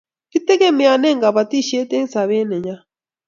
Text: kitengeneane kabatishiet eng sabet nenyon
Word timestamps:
kitengeneane 0.31 1.09
kabatishiet 1.21 1.89
eng 1.97 2.07
sabet 2.13 2.45
nenyon 2.49 2.79